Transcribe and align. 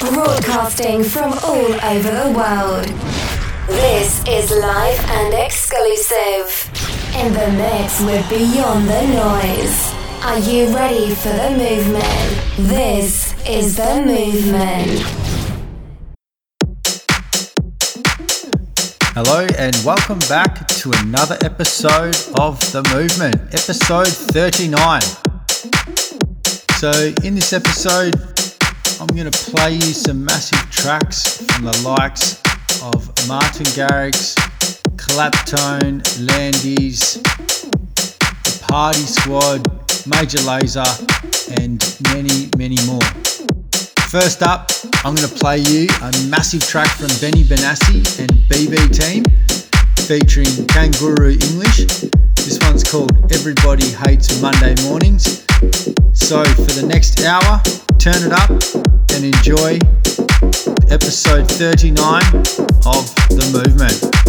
broadcasting 0.00 1.02
from 1.02 1.32
all 1.32 1.72
over 1.84 2.10
the 2.10 2.32
world. 2.36 2.86
This 3.66 4.22
is 4.28 4.50
live 4.52 5.00
and 5.10 5.34
exclusive. 5.34 6.70
In 7.16 7.32
the 7.32 7.50
mix 7.58 8.00
with 8.02 8.28
Beyond 8.30 8.88
Tha 8.88 9.02
Noize. 9.16 9.94
Are 10.24 10.38
you 10.38 10.72
ready 10.74 11.14
for 11.16 11.30
the 11.30 11.50
movement? 11.50 12.68
This 12.68 13.34
is 13.48 13.76
the 13.76 14.02
movement. 14.06 15.02
Hello, 19.14 19.46
and 19.58 19.76
welcome 19.84 20.20
back 20.28 20.68
to 20.68 20.92
another 21.02 21.36
episode 21.42 22.14
of 22.38 22.60
The 22.70 22.88
Movement, 22.94 23.34
episode 23.52 24.06
39. 24.06 25.00
So, 26.78 26.92
in 27.24 27.34
this 27.34 27.52
episode, 27.52 28.37
I'm 29.00 29.06
going 29.06 29.30
to 29.30 29.50
play 29.52 29.74
you 29.74 29.80
some 29.80 30.24
massive 30.24 30.58
tracks 30.72 31.46
from 31.52 31.66
the 31.66 31.82
likes 31.84 32.42
of 32.82 33.28
Martin 33.28 33.66
Garrix, 33.66 34.34
Claptone, 34.96 36.02
Landis, 36.26 37.14
The 37.14 38.64
Partysquad, 38.66 39.62
Major 40.08 40.38
Lazer, 40.38 40.84
and 41.62 41.78
many, 42.12 42.50
many 42.58 42.74
more. 42.86 43.00
First 44.08 44.42
up, 44.42 44.72
I'm 45.04 45.14
going 45.14 45.28
to 45.28 45.34
play 45.36 45.58
you 45.58 45.86
a 46.02 46.10
massive 46.26 46.66
track 46.66 46.88
from 46.88 47.08
Benny 47.20 47.44
Benassi 47.44 48.18
and 48.18 48.30
BB 48.50 48.98
Team 48.98 49.22
featuring 50.08 50.66
Canguro 50.66 51.30
English. 51.30 51.86
This 52.34 52.58
one's 52.62 52.82
called 52.82 53.32
Everybody 53.32 53.90
Hates 53.90 54.42
Monday 54.42 54.74
Mornings. 54.82 55.44
So, 56.14 56.42
for 56.42 56.72
the 56.72 56.84
next 56.84 57.22
hour, 57.22 57.62
turn 58.12 58.24
it 58.24 58.32
up 58.32 58.48
and 59.12 59.22
enjoy 59.22 59.78
episode 60.90 61.46
39 61.46 62.22
of 62.86 63.04
The 63.28 63.50
Movement. 63.52 64.27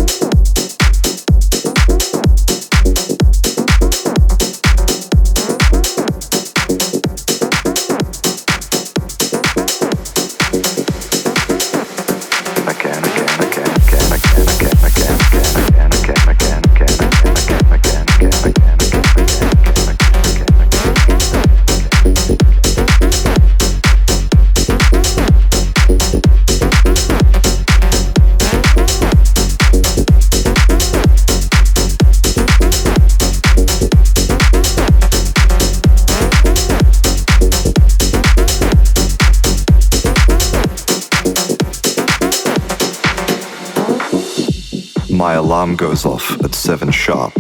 My 45.11 45.33
alarm 45.33 45.75
goes 45.75 46.05
off 46.05 46.39
at 46.43 46.53
7 46.53 46.91
sharp. 46.91 47.33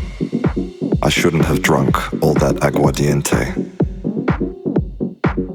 I 1.03 1.09
shouldn't 1.09 1.45
have 1.45 1.61
drunk 1.61 1.95
all 2.23 2.33
that 2.35 2.55
aguardiente. 2.61 3.53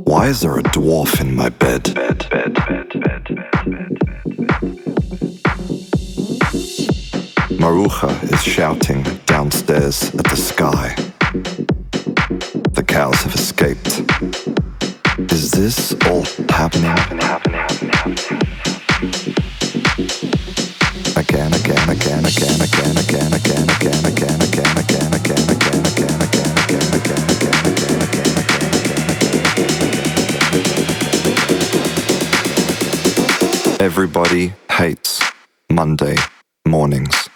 Why 0.07 0.29
is 0.29 0.41
there 0.41 0.59
a 0.59 0.63
dwarf 0.63 1.21
in 1.21 1.35
my 1.35 1.49
bed? 1.49 1.93
bed, 1.95 2.29
bed, 2.31 2.55
bed, 2.55 3.25
Maruja 7.59 8.33
is 8.33 8.43
shouting 8.43 9.03
downstairs 9.27 10.15
at 10.15 10.25
the 10.25 10.37
sky. 10.37 10.95
The 12.75 12.85
cows 12.87 13.23
have 13.23 13.35
escaped. 13.35 14.03
Is 15.33 15.51
this 15.51 15.93
all 16.07 16.23
happening, 16.49 16.85
happening, 16.85 17.21
happening 17.21 17.44
Everybody 33.81 34.55
hates 34.71 35.21
Monday 35.71 36.17
mornings. 36.67 37.29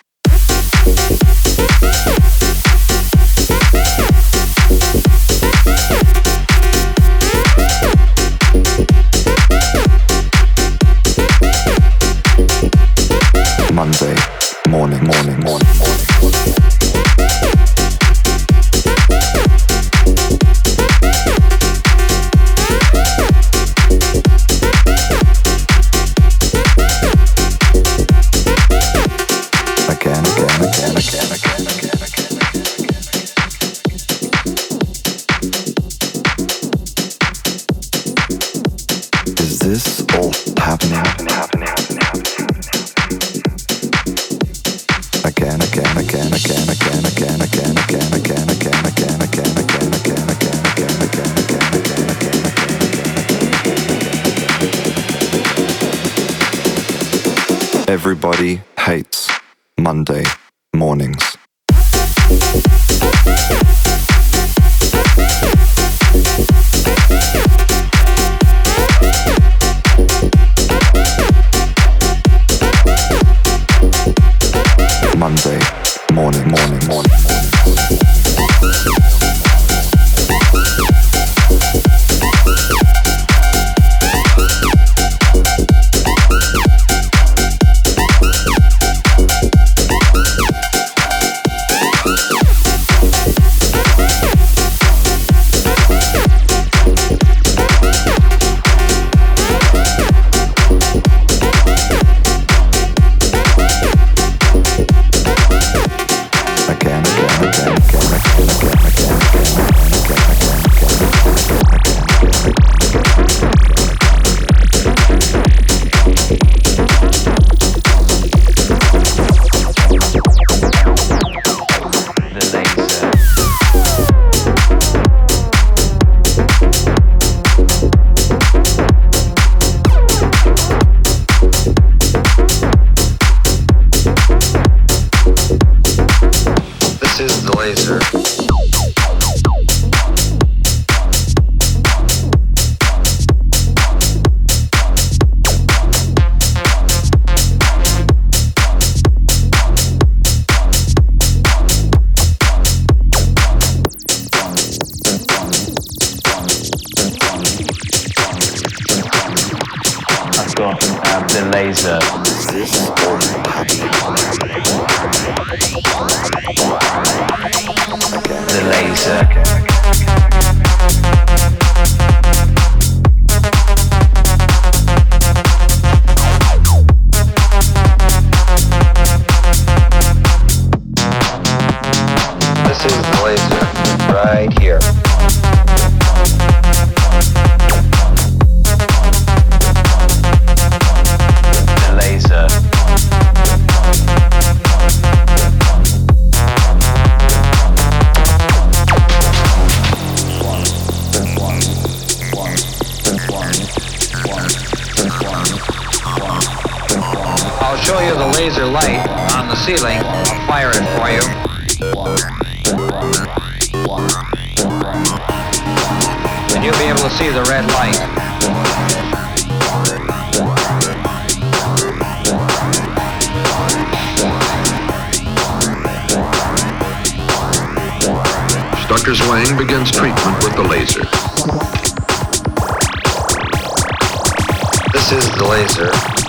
Hates 58.88 59.28
Monday 59.76 60.24
mornings. 60.74 61.36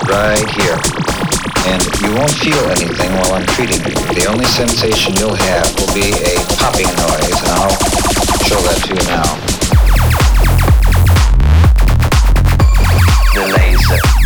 Right 0.10 0.50
here. 0.58 0.78
And 1.68 1.82
you 2.02 2.14
won't 2.16 2.32
feel 2.32 2.64
anything 2.72 3.12
while 3.14 3.34
I'm 3.34 3.46
treating 3.46 3.78
you. 3.86 3.94
The 4.16 4.26
only 4.30 4.46
sensation 4.46 5.14
you'll 5.16 5.36
have 5.36 5.68
will 5.78 5.94
be 5.94 6.10
a 6.10 6.36
popping 6.58 6.88
noise, 6.88 7.40
and 7.42 7.52
I'll 7.54 7.70
show 8.44 8.60
that 8.66 8.80
to 8.86 8.94
you 8.96 9.04
now. 9.08 9.30
The 13.36 13.44
laser. 13.56 14.19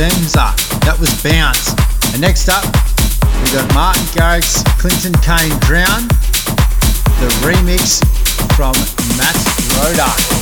That 0.00 0.96
was 0.98 1.12
Bounce. 1.22 1.74
And 2.12 2.22
next 2.22 2.48
up, 2.48 2.64
we 2.64 3.52
got 3.52 3.68
Martin 3.74 4.02
Garrix, 4.16 4.64
Clinton 4.78 5.12
Kane 5.20 5.52
Drown, 5.60 6.08
the 7.20 7.28
remix 7.44 8.00
from 8.56 8.72
Matt 9.18 9.36
Rodak. 9.76 10.39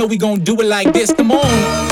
know 0.00 0.06
we 0.06 0.16
gon' 0.16 0.40
do 0.40 0.58
it 0.60 0.64
like 0.64 0.92
this. 0.94 1.12
Come 1.12 1.32
on. 1.32 1.89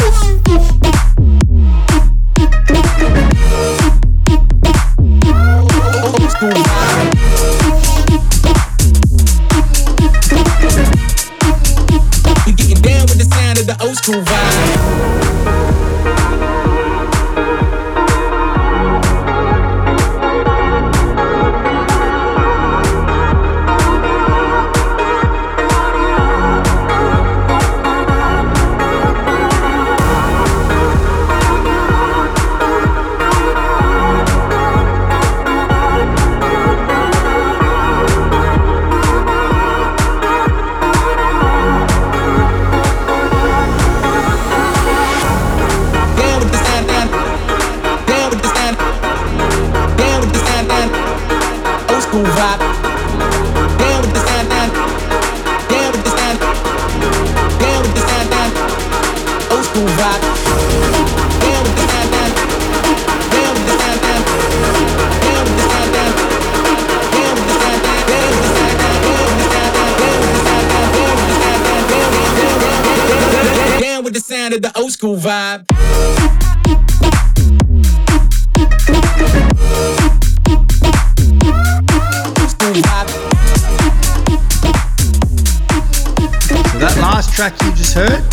track 87.38 87.62
you 87.62 87.72
just 87.74 87.94
heard? 87.94 88.24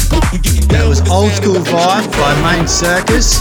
That 0.73 0.85
was 0.87 0.99
Oldskool 1.01 1.61
Vibe 1.61 2.09
by 2.17 2.33
Main 2.41 2.67
Circus. 2.67 3.37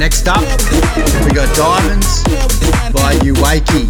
Next 0.00 0.26
up, 0.26 0.42
we 1.24 1.30
got 1.30 1.46
Diamonds 1.54 2.24
by 2.92 3.14
Eauki. 3.22 3.86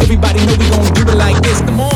Everybody 0.00 0.46
know 0.46 0.56
we 0.56 0.70
gon' 0.70 0.94
do 0.94 1.02
it 1.02 1.14
like 1.14 1.42
this. 1.42 1.60
Come 1.60 1.80
on. 1.80 1.91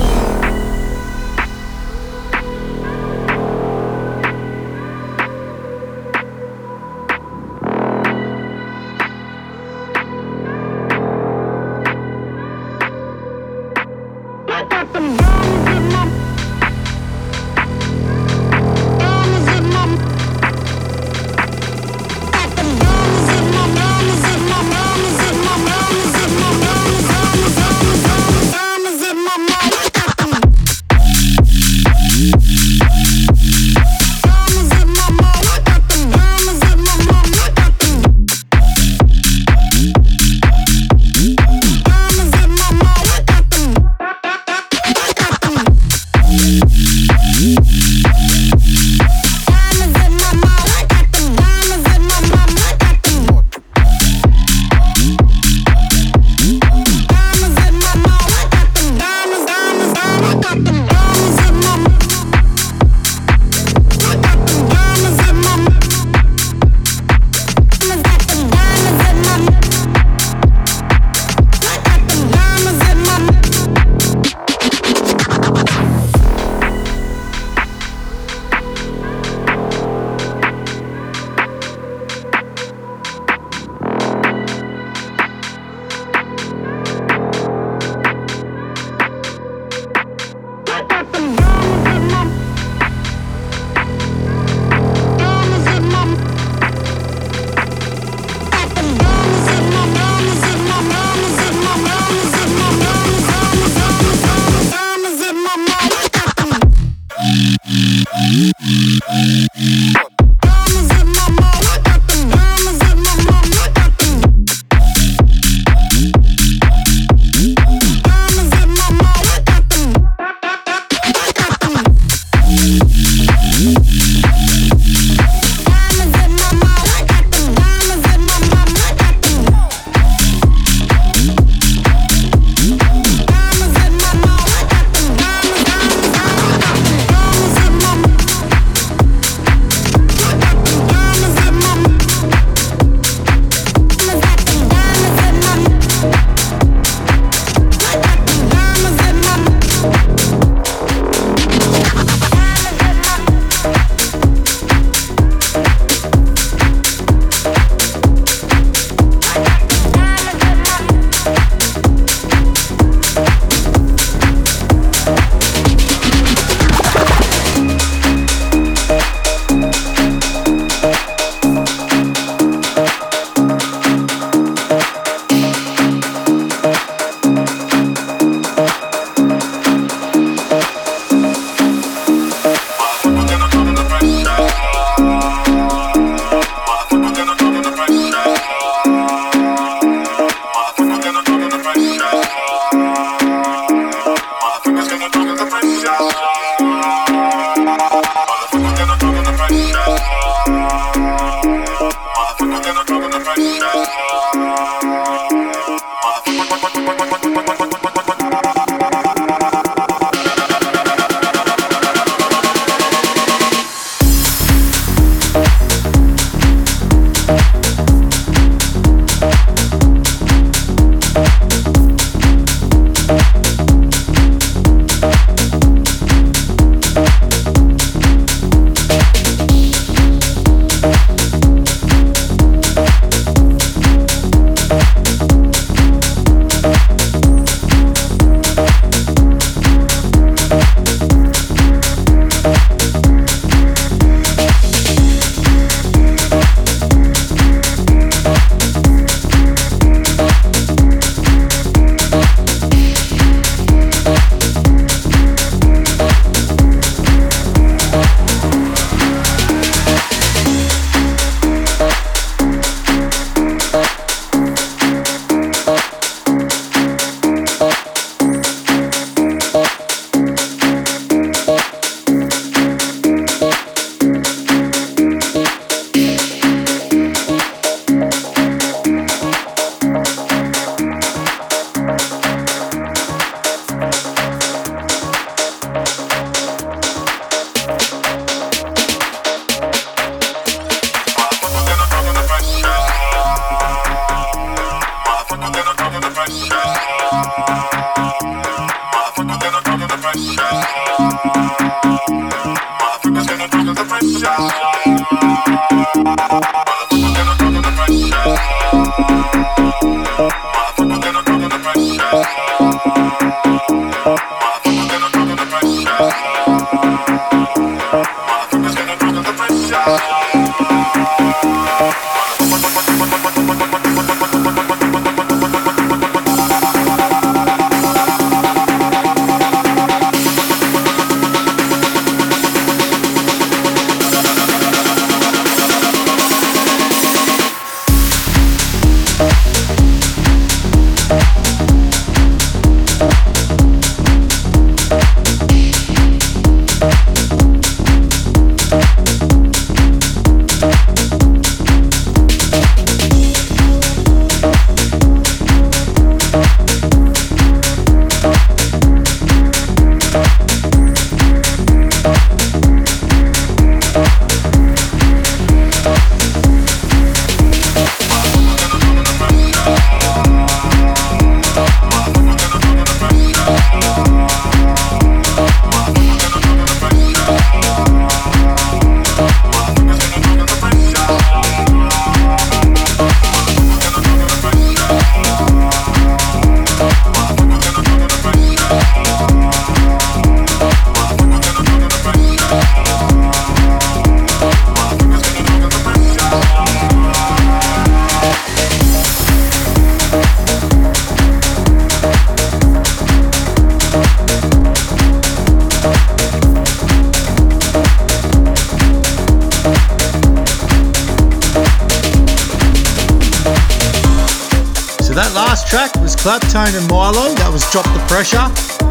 Claptone 416.57 416.79
and 416.81 416.88
Mylo. 416.88 417.37
That 417.37 417.53
was 417.53 417.71
Drop 417.71 417.85
the 417.85 418.01
Pressure. 418.09 418.40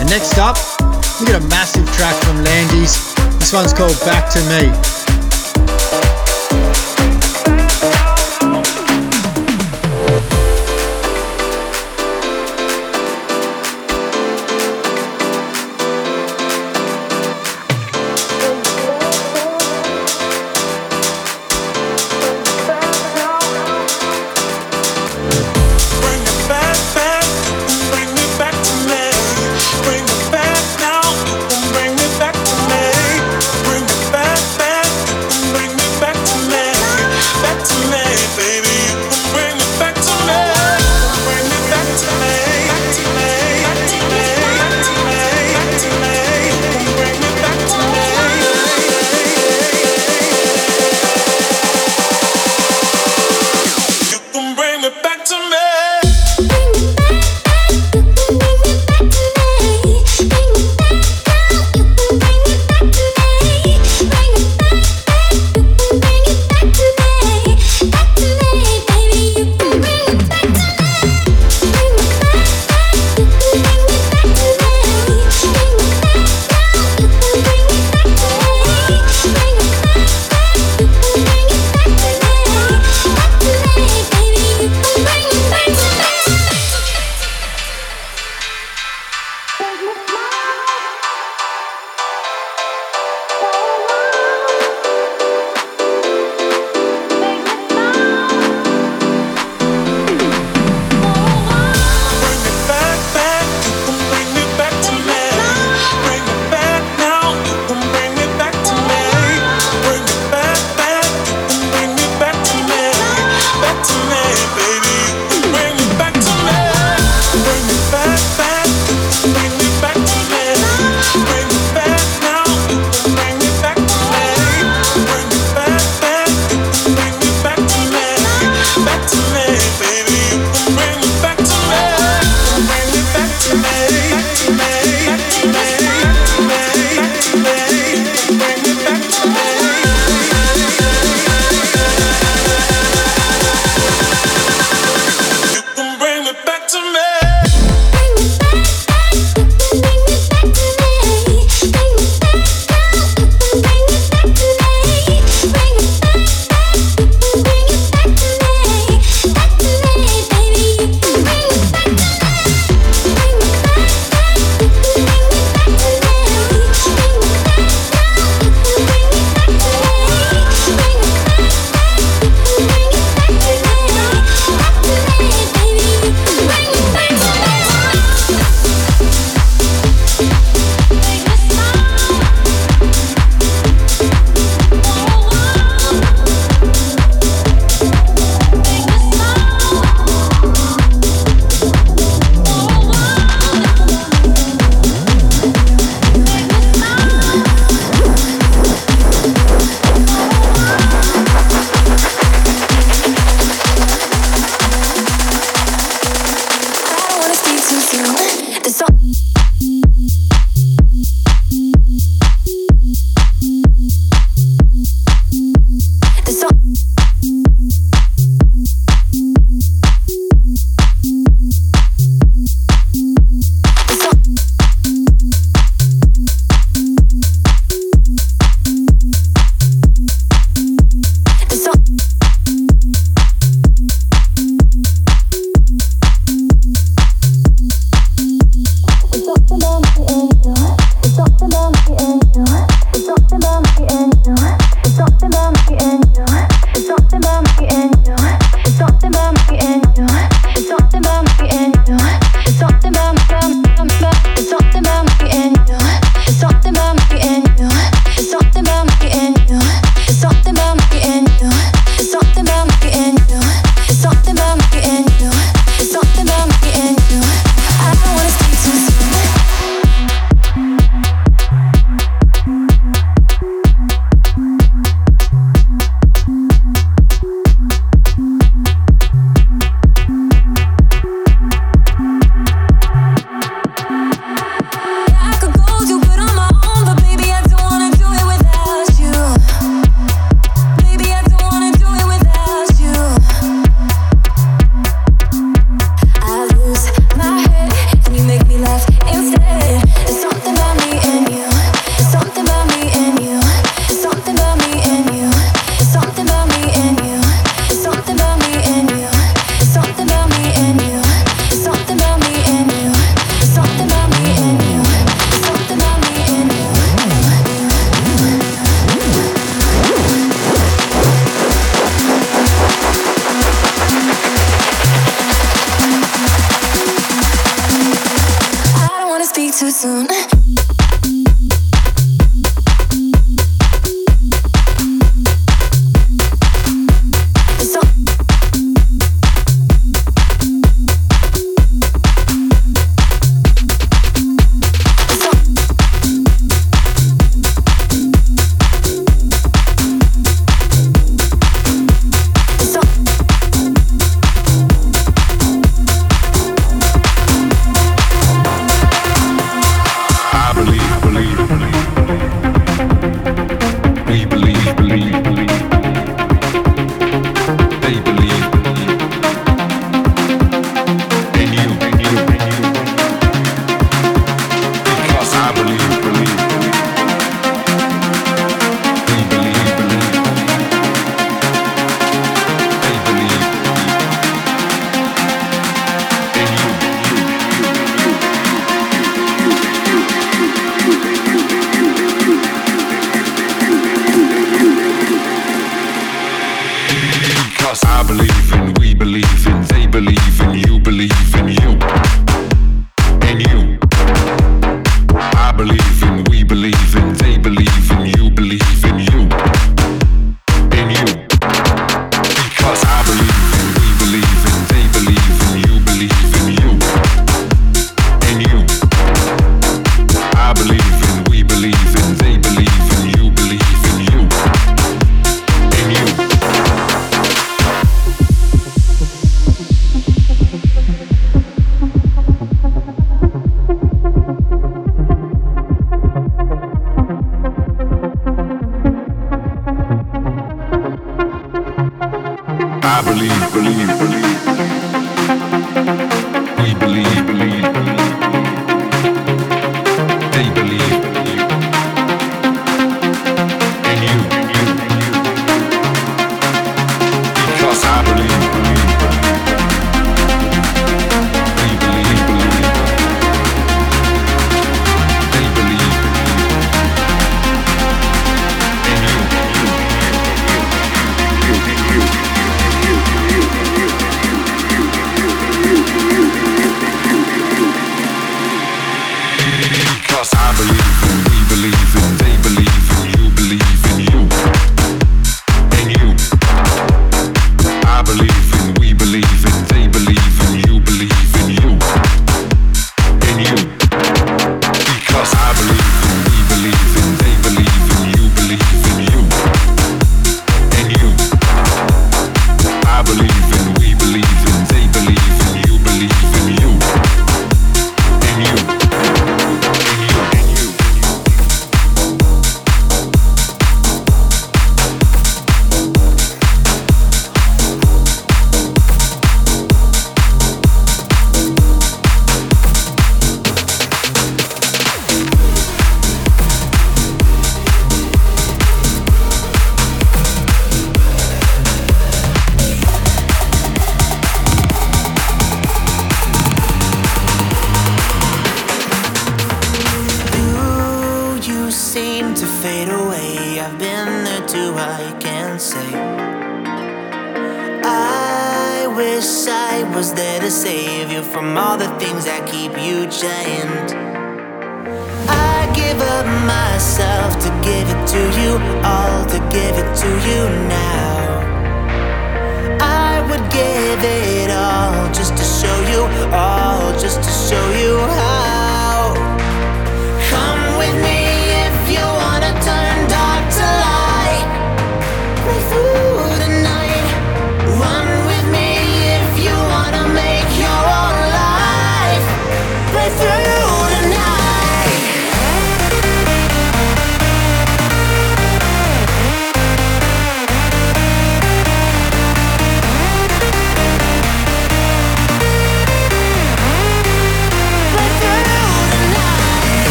And 0.00 0.08
next 0.08 0.38
up, 0.38 0.56
we 1.20 1.26
got 1.26 1.42
a 1.42 1.46
massive 1.48 1.84
track 1.92 2.16
from 2.24 2.42
Landis. 2.42 3.12
This 3.38 3.52
one's 3.52 3.74
called 3.74 4.00
Back 4.00 4.32
to 4.32 4.40
Me. 4.48 4.99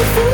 Play 0.00 0.29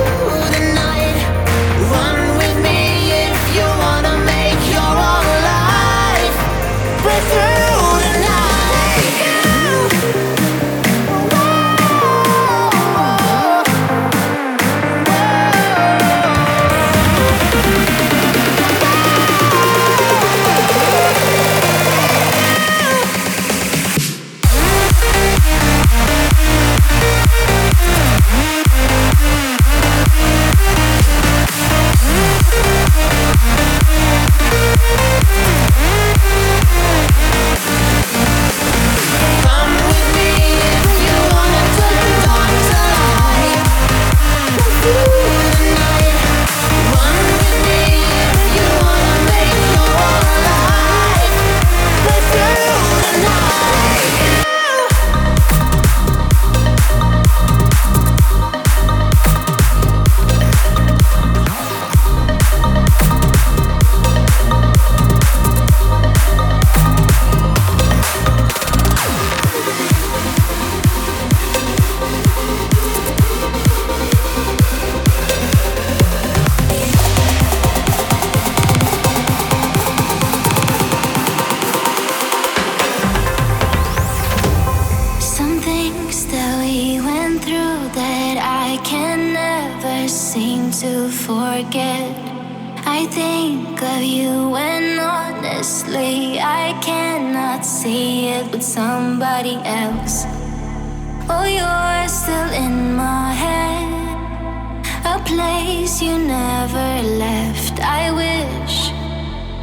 you 106.17 106.27
never 106.27 107.03
left. 107.19 107.81
I 107.81 108.11
wish, 108.11 108.91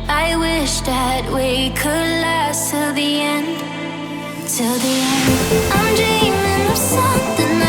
I 0.08 0.36
wish 0.36 0.82
that 0.82 1.24
we 1.34 1.70
could 1.72 2.10
last 2.22 2.72
till 2.72 2.94
the 2.94 3.22
end, 3.22 3.58
till 4.48 4.78
the 4.86 4.96
end. 5.14 5.74
I'm 5.74 5.96
dreaming 5.96 6.72
of 6.72 6.78
something. 6.78 7.63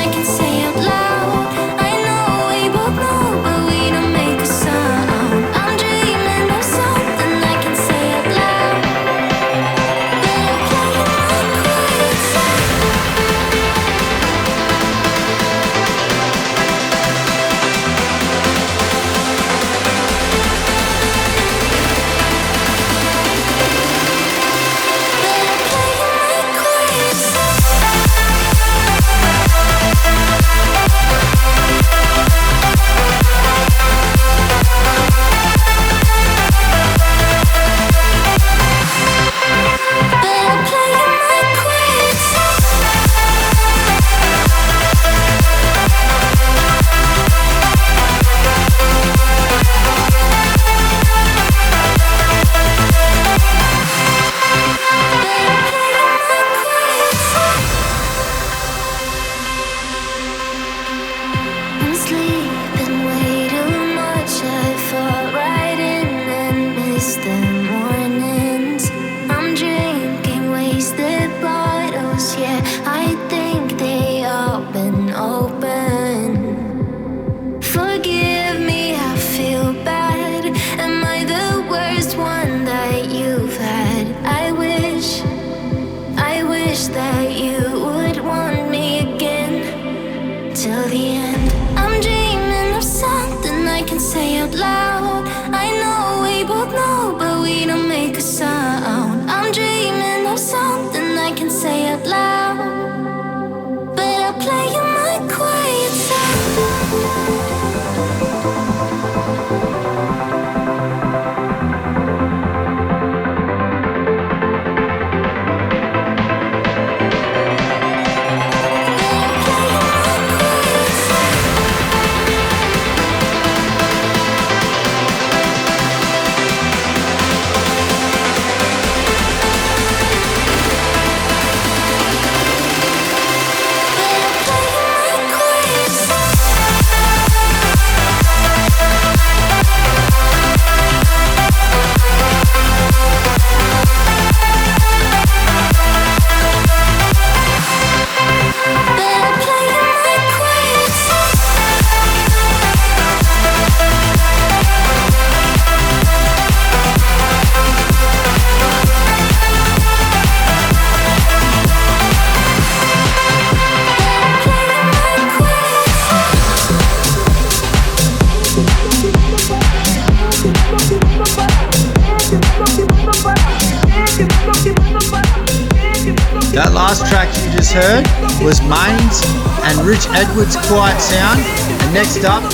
heard 177.75 178.07
was 178.41 178.61
Manse 178.63 179.25
and 179.67 179.85
Rich 179.85 180.07
Edwards' 180.11 180.55
Quiet 180.69 181.01
Sound. 181.01 181.41
And 181.41 181.93
next 181.93 182.23
up, 182.25 182.45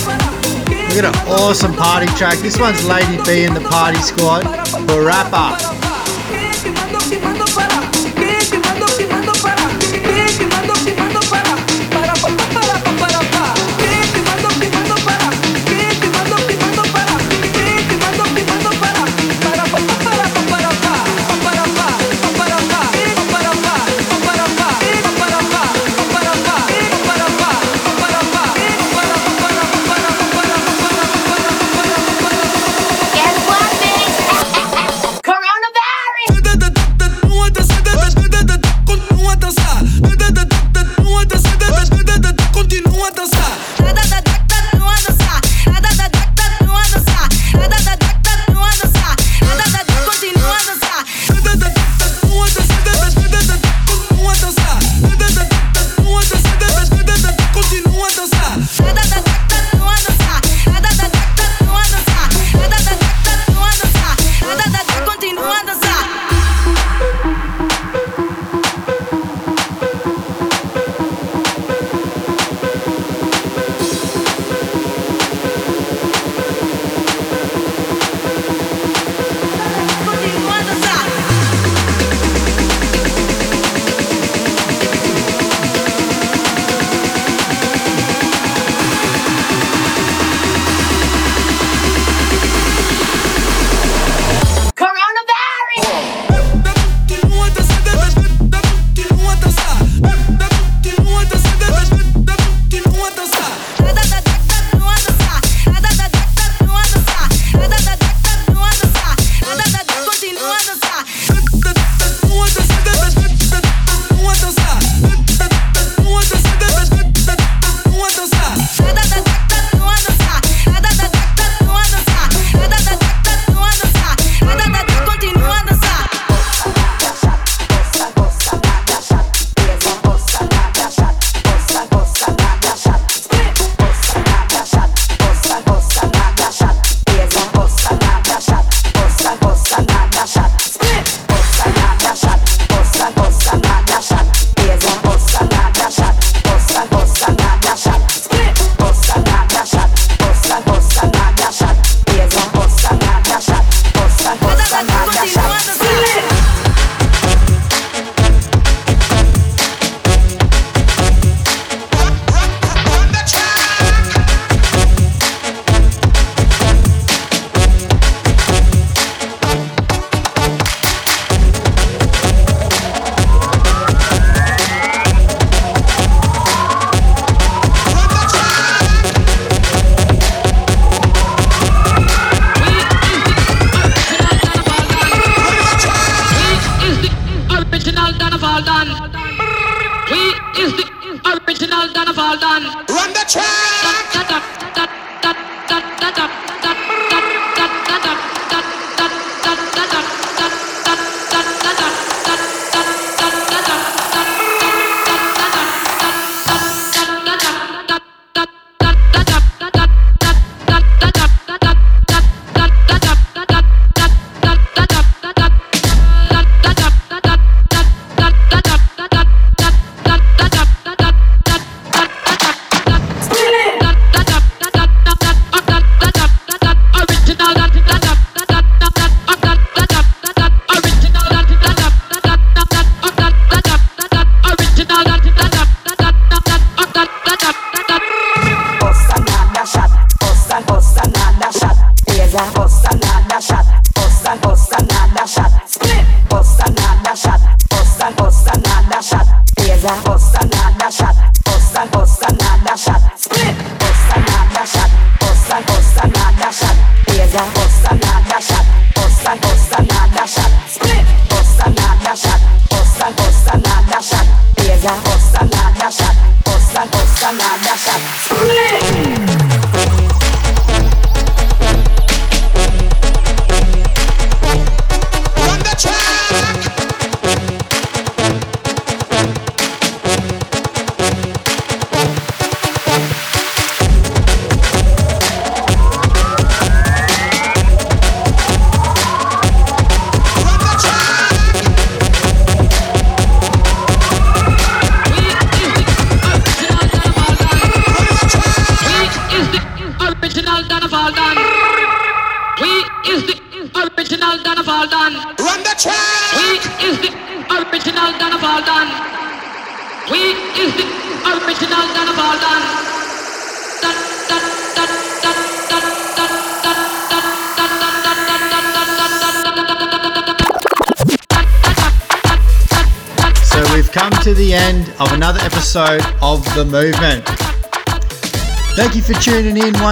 we 0.89 1.01
got 1.01 1.14
an 1.14 1.29
awesome 1.29 1.75
party 1.75 2.07
track. 2.16 2.39
This 2.39 2.59
one's 2.59 2.83
Lady 2.87 3.23
Bee 3.25 3.45
and 3.45 3.55
the 3.55 3.61
Partysquad 3.61 4.45
for 4.89 5.05
Rapper. 5.05 5.80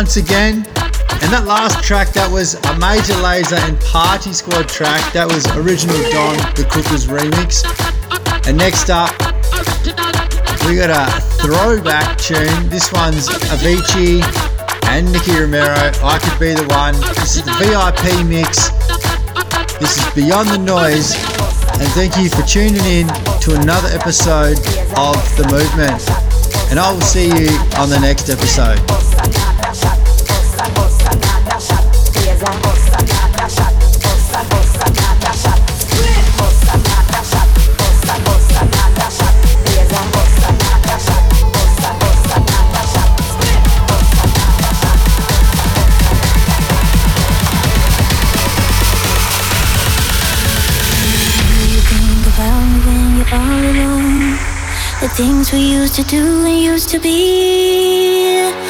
once 0.08 0.16
again. 0.16 0.64
And 1.20 1.28
that 1.28 1.44
last 1.44 1.84
track, 1.84 2.16
that 2.16 2.32
was 2.32 2.54
a 2.54 2.72
Major 2.80 3.12
Lazer 3.20 3.60
and 3.68 3.76
Partysquad 3.84 4.64
track. 4.64 5.04
That 5.12 5.28
was 5.28 5.44
original 5.52 6.00
Don 6.08 6.32
the 6.56 6.64
Crookers 6.64 7.04
remix. 7.04 7.60
And 8.48 8.56
next 8.56 8.88
up, 8.88 9.12
we 10.64 10.80
got 10.80 10.88
a 10.88 11.12
throwback 11.44 12.16
tune. 12.16 12.72
This 12.72 12.88
one's 12.88 13.28
Avicii 13.52 14.24
and 14.88 15.12
Nicky 15.12 15.36
Romero. 15.36 15.76
I 16.00 16.16
could 16.16 16.40
be 16.40 16.56
the 16.56 16.64
one. 16.72 16.96
This 17.20 17.36
is 17.36 17.44
the 17.44 17.52
VIP 17.60 18.24
mix. 18.24 18.72
This 19.76 20.00
is 20.00 20.08
Beyond 20.16 20.48
Tha 20.48 20.56
Noize. 20.56 21.20
And 21.76 21.88
thank 21.92 22.16
you 22.16 22.32
for 22.32 22.40
tuning 22.48 22.80
in 22.88 23.12
to 23.44 23.60
another 23.60 23.92
episode 23.92 24.56
of 24.96 25.20
The 25.36 25.44
Movement. 25.52 26.00
And 26.72 26.80
I 26.80 26.88
will 26.96 27.04
see 27.04 27.28
you 27.28 27.52
on 27.76 27.92
the 27.92 28.00
next 28.00 28.32
episode. 28.32 28.80
Things 55.18 55.50
we 55.52 55.58
used 55.58 55.96
to 55.96 56.04
do 56.04 56.46
and 56.46 56.62
used 56.62 56.90
to 56.90 57.00
be. 57.00 58.67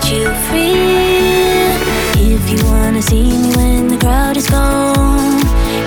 Set 0.00 0.12
you 0.12 0.34
free. 0.48 0.74
If 2.34 2.50
you 2.50 2.64
wanna 2.66 3.02
see 3.02 3.30
me 3.30 3.54
when 3.56 3.88
the 3.88 3.98
crowd 3.98 4.36
is 4.36 4.48
gone, 4.48 5.40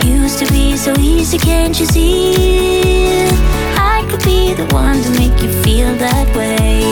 used 0.05 0.39
to 0.39 0.51
be 0.51 0.77
so 0.77 0.93
easy, 0.99 1.37
can't 1.37 1.79
you 1.79 1.85
see? 1.85 3.27
I 3.75 4.05
could 4.09 4.23
be 4.23 4.53
the 4.53 4.65
one 4.73 5.01
to 5.03 5.09
make 5.11 5.41
you 5.41 5.51
feel 5.63 5.93
that 5.95 6.35
way. 6.35 6.83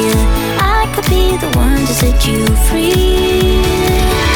I 0.59 0.91
could 0.93 1.05
be 1.09 1.37
the 1.37 1.51
one 1.57 1.79
to 1.79 1.93
set 1.93 2.25
you 2.25 2.45
free. 2.69 4.28